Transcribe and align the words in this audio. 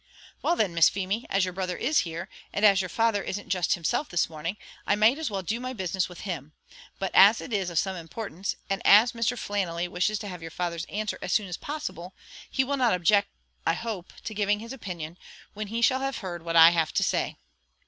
"Well, 0.41 0.55
then, 0.55 0.73
Miss 0.73 0.89
Feemy, 0.89 1.27
as 1.29 1.45
your 1.45 1.53
brother 1.53 1.77
is 1.77 1.99
here, 1.99 2.27
and 2.51 2.65
as 2.65 2.81
your 2.81 2.89
father 2.89 3.21
isn't 3.21 3.49
just 3.49 3.75
himself 3.75 4.09
this 4.09 4.31
morning, 4.31 4.57
I 4.87 4.95
might 4.95 5.19
as 5.19 5.29
well 5.29 5.43
do 5.43 5.59
my 5.59 5.73
business 5.73 6.09
with 6.09 6.21
him; 6.21 6.53
but 6.97 7.11
as 7.13 7.39
it 7.39 7.53
is 7.53 7.69
of 7.69 7.77
some 7.77 7.95
importance, 7.95 8.55
and 8.67 8.81
as 8.83 9.11
Mr. 9.11 9.37
Flannelly 9.37 9.87
wishes 9.87 10.17
to 10.17 10.27
have 10.27 10.41
your 10.41 10.49
father's 10.49 10.85
answer 10.85 11.19
as 11.21 11.33
soon 11.33 11.45
as 11.47 11.55
possible, 11.57 12.15
he 12.49 12.63
will 12.63 12.77
not 12.77 12.95
object, 12.95 13.29
I 13.63 13.73
hope, 13.73 14.11
to 14.23 14.33
giving 14.33 14.59
his 14.59 14.73
opinion, 14.73 15.19
when 15.53 15.67
he 15.67 15.83
shall 15.83 15.99
have 15.99 16.17
heard 16.17 16.41
what 16.43 16.55
I 16.55 16.71
have 16.71 16.91
to 16.93 17.03
say." 17.03 17.37